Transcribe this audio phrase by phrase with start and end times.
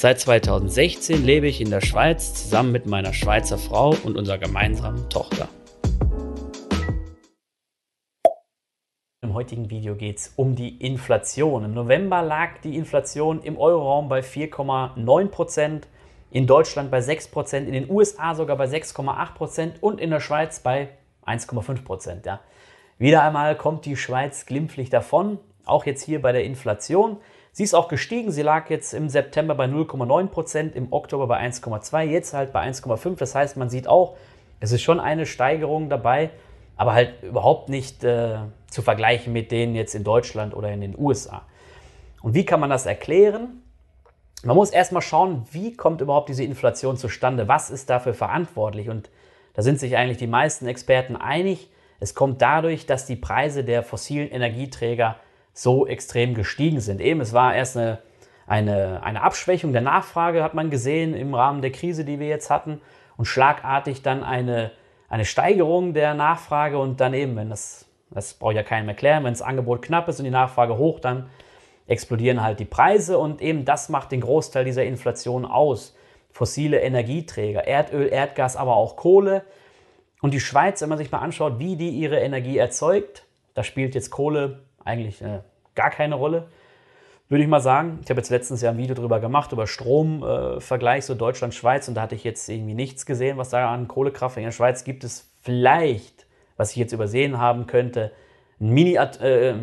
[0.00, 5.10] Seit 2016 lebe ich in der Schweiz zusammen mit meiner Schweizer Frau und unserer gemeinsamen
[5.10, 5.48] Tochter.
[9.22, 11.64] Im heutigen Video geht es um die Inflation.
[11.64, 15.88] Im November lag die Inflation im Euroraum bei 4,9 Prozent
[16.30, 20.90] in Deutschland bei 6%, in den USA sogar bei 6,8% und in der Schweiz bei
[21.26, 22.24] 1,5%.
[22.24, 22.38] Ja.
[22.98, 27.16] Wieder einmal kommt die Schweiz glimpflich davon, auch jetzt hier bei der Inflation.
[27.58, 32.02] Sie ist auch gestiegen, sie lag jetzt im September bei 0,9%, im Oktober bei 1,2%,
[32.02, 33.16] jetzt halt bei 1,5%.
[33.16, 34.16] Das heißt, man sieht auch,
[34.60, 36.30] es ist schon eine Steigerung dabei,
[36.76, 38.36] aber halt überhaupt nicht äh,
[38.70, 41.42] zu vergleichen mit denen jetzt in Deutschland oder in den USA.
[42.22, 43.64] Und wie kann man das erklären?
[44.44, 47.48] man muss erstmal schauen, wie kommt überhaupt diese Inflation zustande?
[47.48, 48.88] Was ist dafür verantwortlich?
[48.88, 49.10] Und
[49.54, 51.72] da sind sich eigentlich die meisten Experten einig.
[51.98, 55.16] Es kommt dadurch, dass die Preise der fossilen Energieträger
[55.58, 57.00] so extrem gestiegen sind.
[57.00, 57.98] Eben, es war erst eine,
[58.46, 62.48] eine, eine Abschwächung der Nachfrage, hat man gesehen im Rahmen der Krise, die wir jetzt
[62.48, 62.80] hatten,
[63.16, 64.70] und schlagartig dann eine,
[65.08, 69.24] eine Steigerung der Nachfrage und dann eben, wenn das, das brauche ich ja keinem erklären,
[69.24, 71.28] wenn das Angebot knapp ist und die Nachfrage hoch, dann
[71.88, 75.96] explodieren halt die Preise und eben das macht den Großteil dieser Inflation aus.
[76.30, 79.42] Fossile Energieträger, Erdöl, Erdgas, aber auch Kohle.
[80.22, 83.96] Und die Schweiz, wenn man sich mal anschaut, wie die ihre Energie erzeugt, da spielt
[83.96, 85.40] jetzt Kohle eigentlich äh,
[85.74, 86.48] gar keine Rolle,
[87.28, 88.00] würde ich mal sagen.
[88.02, 91.94] Ich habe jetzt letztens ja ein Video darüber gemacht, über Stromvergleich, äh, so Deutschland-Schweiz, und
[91.94, 95.04] da hatte ich jetzt irgendwie nichts gesehen, was da an Kohlekraftwerken in der Schweiz gibt
[95.04, 98.12] es vielleicht, was ich jetzt übersehen haben könnte,
[98.60, 99.54] ein Mini, äh,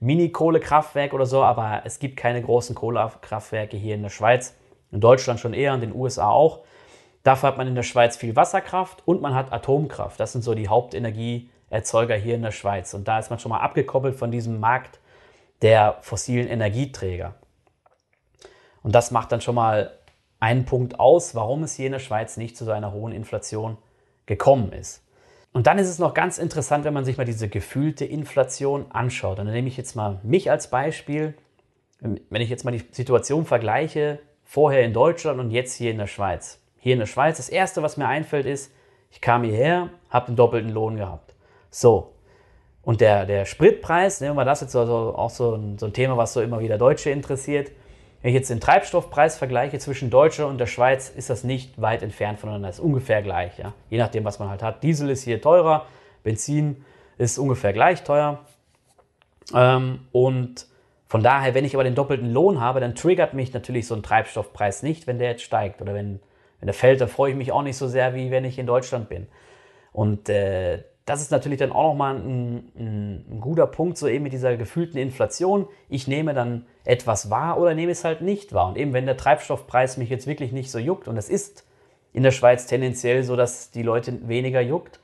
[0.00, 4.56] Mini-Kohlekraftwerk oder so, aber es gibt keine großen Kohlekraftwerke hier in der Schweiz.
[4.90, 6.64] In Deutschland schon eher, in den USA auch.
[7.22, 10.18] Dafür hat man in der Schweiz viel Wasserkraft und man hat Atomkraft.
[10.18, 10.68] Das sind so die
[11.70, 12.94] Hauptenergieerzeuger hier in der Schweiz.
[12.94, 14.98] Und da ist man schon mal abgekoppelt von diesem Markt
[15.62, 17.34] der fossilen Energieträger.
[18.82, 19.92] Und das macht dann schon mal
[20.40, 23.76] einen Punkt aus, warum es hier in der Schweiz nicht zu so einer hohen Inflation
[24.26, 25.04] gekommen ist.
[25.52, 29.38] Und dann ist es noch ganz interessant, wenn man sich mal diese gefühlte Inflation anschaut.
[29.38, 31.34] Und dann nehme ich jetzt mal mich als Beispiel.
[32.00, 36.06] Wenn ich jetzt mal die Situation vergleiche, vorher in Deutschland und jetzt hier in der
[36.06, 36.60] Schweiz.
[36.78, 38.72] Hier in der Schweiz, das Erste, was mir einfällt, ist,
[39.10, 41.34] ich kam hierher, habe den doppelten Lohn gehabt.
[41.70, 42.12] So.
[42.82, 46.16] Und der, der Spritpreis, nehmen wir das jetzt also auch so ein, so ein Thema,
[46.16, 47.70] was so immer wieder Deutsche interessiert.
[48.22, 52.02] Wenn ich jetzt den Treibstoffpreis vergleiche zwischen Deutschland und der Schweiz, ist das nicht weit
[52.02, 52.68] entfernt voneinander.
[52.68, 53.58] Das ist ungefähr gleich.
[53.58, 53.72] Ja?
[53.88, 54.82] Je nachdem, was man halt hat.
[54.82, 55.86] Diesel ist hier teurer,
[56.22, 56.84] Benzin
[57.16, 58.40] ist ungefähr gleich teuer.
[59.54, 60.66] Ähm, und
[61.06, 64.02] von daher, wenn ich aber den doppelten Lohn habe, dann triggert mich natürlich so ein
[64.02, 65.80] Treibstoffpreis nicht, wenn der jetzt steigt.
[65.80, 66.20] Oder wenn,
[66.60, 68.66] wenn der fällt, dann freue ich mich auch nicht so sehr, wie wenn ich in
[68.66, 69.26] Deutschland bin.
[69.92, 74.22] Und äh, das ist natürlich dann auch nochmal ein, ein, ein guter Punkt, so eben
[74.22, 75.66] mit dieser gefühlten Inflation.
[75.88, 78.68] Ich nehme dann etwas wahr oder nehme es halt nicht wahr.
[78.68, 81.64] Und eben wenn der Treibstoffpreis mich jetzt wirklich nicht so juckt, und es ist
[82.12, 85.00] in der Schweiz tendenziell so, dass die Leute weniger juckt,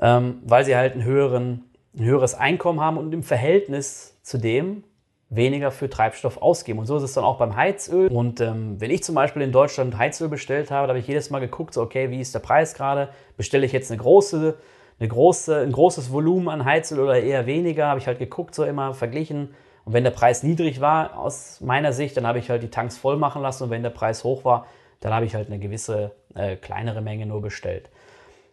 [0.00, 4.84] ähm, weil sie halt einen höheren, ein höheres Einkommen haben und im Verhältnis zu dem
[5.28, 6.80] weniger für Treibstoff ausgeben.
[6.80, 8.08] Und so ist es dann auch beim Heizöl.
[8.08, 11.30] Und ähm, wenn ich zum Beispiel in Deutschland Heizöl bestellt habe, da habe ich jedes
[11.30, 13.10] Mal geguckt, so, okay, wie ist der Preis gerade?
[13.36, 14.56] Bestelle ich jetzt eine große
[15.00, 18.64] eine große, ein großes Volumen an Heizöl oder eher weniger, habe ich halt geguckt, so
[18.64, 19.54] immer verglichen.
[19.84, 22.98] Und wenn der Preis niedrig war, aus meiner Sicht, dann habe ich halt die Tanks
[22.98, 23.64] voll machen lassen.
[23.64, 24.66] Und wenn der Preis hoch war,
[25.00, 27.88] dann habe ich halt eine gewisse äh, kleinere Menge nur bestellt.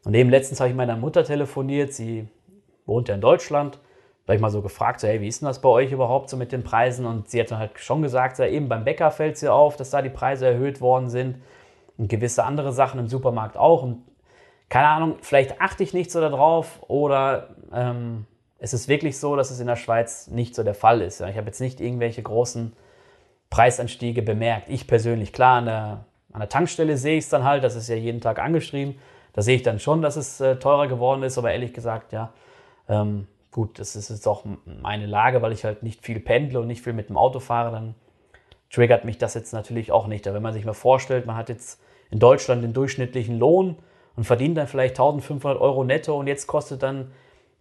[0.05, 2.27] Und eben letztens habe ich meiner Mutter telefoniert, sie
[2.85, 3.77] wohnt ja in Deutschland.
[4.25, 6.29] Da habe ich mal so gefragt, so, hey, wie ist denn das bei euch überhaupt
[6.29, 7.05] so mit den Preisen?
[7.05, 9.89] Und sie hat dann halt schon gesagt, so, eben beim Bäcker fällt ihr auf, dass
[9.89, 11.41] da die Preise erhöht worden sind.
[11.97, 13.83] Und gewisse andere Sachen im Supermarkt auch.
[13.83, 14.03] Und
[14.69, 18.25] keine Ahnung, vielleicht achte ich nicht so darauf oder ähm,
[18.59, 21.21] es ist wirklich so, dass es in der Schweiz nicht so der Fall ist.
[21.21, 22.73] Ich habe jetzt nicht irgendwelche großen
[23.49, 24.69] Preisanstiege bemerkt.
[24.69, 27.87] Ich persönlich, klar, an der, an der Tankstelle sehe ich es dann halt, das ist
[27.87, 28.95] ja jeden Tag angeschrieben.
[29.33, 32.33] Da sehe ich dann schon, dass es äh, teurer geworden ist, aber ehrlich gesagt, ja,
[32.89, 36.67] ähm, gut, das ist jetzt auch meine Lage, weil ich halt nicht viel pendle und
[36.67, 37.95] nicht viel mit dem Auto fahre, dann
[38.71, 40.27] triggert mich das jetzt natürlich auch nicht.
[40.27, 41.79] Aber wenn man sich mal vorstellt, man hat jetzt
[42.09, 43.77] in Deutschland den durchschnittlichen Lohn
[44.17, 47.11] und verdient dann vielleicht 1500 Euro netto und jetzt kostet dann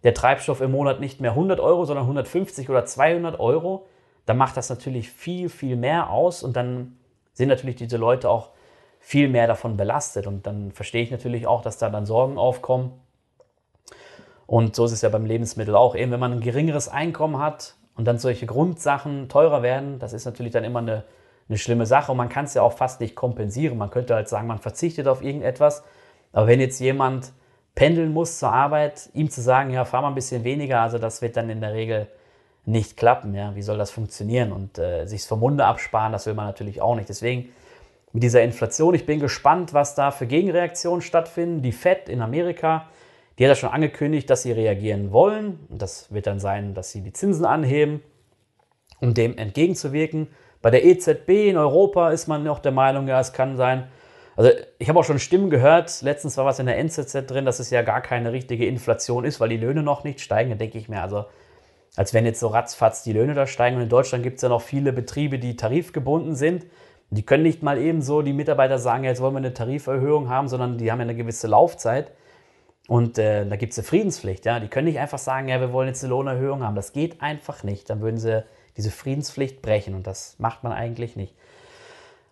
[0.03, 3.87] der Treibstoff im Monat nicht mehr 100 Euro, sondern 150 oder 200 Euro,
[4.25, 6.97] dann macht das natürlich viel, viel mehr aus und dann
[7.33, 8.49] sind natürlich diese Leute auch
[8.99, 10.27] viel mehr davon belastet.
[10.27, 12.91] Und dann verstehe ich natürlich auch, dass da dann Sorgen aufkommen.
[14.45, 15.95] Und so ist es ja beim Lebensmittel auch.
[15.95, 20.25] Eben wenn man ein geringeres Einkommen hat und dann solche Grundsachen teurer werden, das ist
[20.25, 21.03] natürlich dann immer eine,
[21.47, 22.11] eine schlimme Sache.
[22.11, 23.77] Und man kann es ja auch fast nicht kompensieren.
[23.77, 25.83] Man könnte halt sagen, man verzichtet auf irgendetwas.
[26.37, 27.33] Aber wenn jetzt jemand
[27.73, 31.23] pendeln muss zur Arbeit, ihm zu sagen, ja, fahr mal ein bisschen weniger, also das
[31.23, 32.05] wird dann in der Regel
[32.63, 33.33] nicht klappen.
[33.33, 34.51] Ja, wie soll das funktionieren?
[34.51, 37.09] Und äh, sich vom Munde absparen, das will man natürlich auch nicht.
[37.09, 37.49] Deswegen
[38.13, 41.63] mit dieser Inflation, ich bin gespannt, was da für Gegenreaktionen stattfinden.
[41.63, 42.87] Die Fed in Amerika,
[43.39, 45.65] die hat ja schon angekündigt, dass sie reagieren wollen.
[45.69, 48.03] Und das wird dann sein, dass sie die Zinsen anheben,
[48.99, 50.27] um dem entgegenzuwirken.
[50.61, 53.87] Bei der EZB in Europa ist man noch der Meinung, ja, es kann sein,
[54.37, 57.59] also ich habe auch schon Stimmen gehört, letztens war was in der NZZ drin, dass
[57.59, 60.51] es ja gar keine richtige Inflation ist, weil die Löhne noch nicht steigen.
[60.51, 61.25] Da denke ich mir, also
[61.95, 63.77] als wenn jetzt so ratzfatz die Löhne da steigen.
[63.77, 66.67] Und in Deutschland gibt es ja noch viele Betriebe, die tarifgebunden sind.
[67.09, 70.47] Die können nicht mal eben so die Mitarbeiter sagen, jetzt wollen wir eine Tariferhöhung haben,
[70.47, 72.11] sondern die haben ja eine gewisse Laufzeit.
[72.87, 74.45] Und äh, da gibt es eine Friedenspflicht.
[74.45, 74.59] Ja?
[74.59, 76.75] Die können nicht einfach sagen, ja, wir wollen jetzt eine Lohnerhöhung haben.
[76.75, 77.89] Das geht einfach nicht.
[77.89, 78.43] Dann würden sie
[78.77, 79.95] diese Friedenspflicht brechen.
[79.95, 81.33] Und das macht man eigentlich nicht.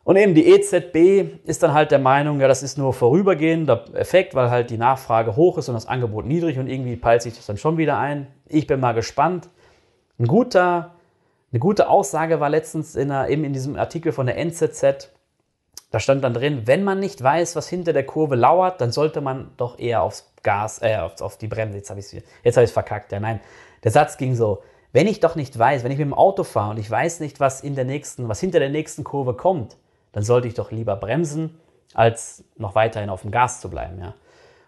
[0.06, 4.36] Und eben die EZB ist dann halt der Meinung, ja, das ist nur vorübergehender Effekt,
[4.36, 7.48] weil halt die Nachfrage hoch ist und das Angebot niedrig und irgendwie peilt sich das
[7.48, 8.28] dann schon wieder ein.
[8.48, 9.50] Ich bin mal gespannt.
[10.20, 10.94] Ein guter,
[11.52, 15.10] eine gute Aussage war letztens in, einer, eben in diesem Artikel von der NZZ.
[15.90, 19.22] Da stand dann drin, wenn man nicht weiß, was hinter der Kurve lauert, dann sollte
[19.22, 21.80] man doch eher aufs Gas, äh, auf, auf die Bremse.
[21.80, 22.14] Jetzt habe ich
[22.44, 23.12] es hab verkackt.
[23.12, 23.40] Ja, nein,
[23.84, 24.62] der Satz ging so:
[24.94, 27.40] Wenn ich doch nicht weiß, wenn ich mit dem Auto fahre und ich weiß nicht,
[27.40, 29.78] was in der nächsten, was hinter der nächsten Kurve kommt,
[30.16, 31.60] dann sollte ich doch lieber bremsen,
[31.94, 34.00] als noch weiterhin auf dem Gas zu bleiben.
[34.00, 34.14] Ja?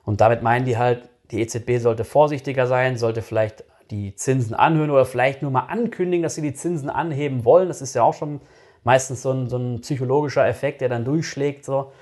[0.04, 4.92] Und damit meinen die halt, die EZB sollte vorsichtiger sein, sollte vielleicht die Zinsen anhören
[4.92, 7.70] oder vielleicht nur mal ankündigen, dass sie die Zinsen anheben wollen.
[7.70, 8.42] Das ist ja auch schon
[8.84, 11.64] meistens so ein, so ein psychologischer Effekt, der dann durchschlägt.
[11.64, 11.94] So.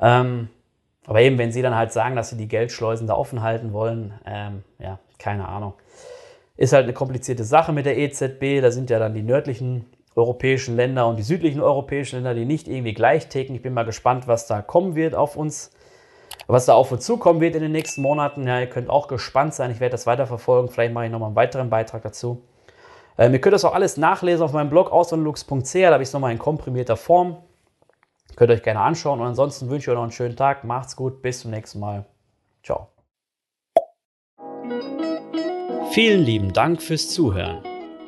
[0.00, 0.48] Ähm,
[1.06, 4.14] aber eben, wenn sie dann halt sagen, dass sie die Geldschleusen da offen halten wollen,
[4.26, 5.74] ähm, ja, keine Ahnung.
[6.56, 8.60] Ist halt eine komplizierte Sache mit der EZB.
[8.60, 12.68] Da sind ja dann die nördlichen europäischen Länder und die südlichen europäischen Länder, die nicht
[12.68, 13.54] irgendwie gleich ticken.
[13.54, 15.70] Ich bin mal gespannt, was da kommen wird auf uns,
[16.46, 18.46] was da auf uns zukommen wird in den nächsten Monaten.
[18.46, 19.70] Ja, ihr könnt auch gespannt sein.
[19.70, 20.70] Ich werde das weiterverfolgen.
[20.70, 22.42] Vielleicht mache ich nochmal einen weiteren Beitrag dazu.
[23.18, 25.72] Ähm, ihr könnt das auch alles nachlesen auf meinem Blog auswanderlux.ch.
[25.74, 27.36] Da habe ich es nochmal in komprimierter Form.
[28.36, 29.20] Könnt ihr euch gerne anschauen.
[29.20, 30.64] Und ansonsten wünsche ich euch noch einen schönen Tag.
[30.64, 31.22] Macht's gut.
[31.22, 32.06] Bis zum nächsten Mal.
[32.62, 32.88] Ciao.
[35.90, 37.69] Vielen lieben Dank fürs Zuhören.